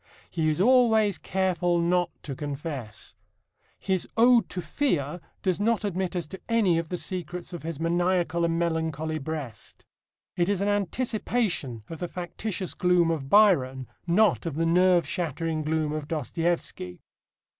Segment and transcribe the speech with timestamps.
[0.31, 3.15] He is always careful not to confess.
[3.77, 7.79] His Ode to Fear does not admit us to any of the secrets of his
[7.79, 9.85] maniacal and melancholy breast.
[10.35, 15.65] It is an anticipation of the factitious gloom of Byron, not of the nerve shattered
[15.65, 16.99] gloom of Dostoevsky.